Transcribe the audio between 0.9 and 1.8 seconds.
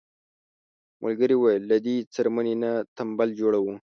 ملکې وویل له